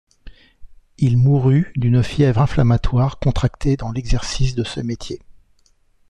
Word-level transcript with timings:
Il 0.97 1.15
mourut 1.15 1.71
d'une 1.75 2.01
fièvre 2.01 2.41
inflammatoire 2.41 3.19
contractée 3.19 3.77
dans 3.77 3.91
l'exercice 3.91 4.55
de 4.55 4.63
ce 4.63 4.79
métier. 4.79 5.21